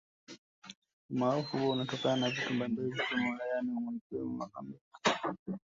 Umarufu 1.11 1.57
huo 1.57 1.69
unatokana 1.71 2.15
na 2.15 2.29
vitu 2.29 2.53
mbalimbali 2.53 2.89
vilivyomo 2.89 3.31
wilayani 3.31 3.71
humo 3.73 3.91
ikiwemo 3.97 4.33
mapango 4.37 4.71
ya 4.73 5.13
kale 5.13 5.35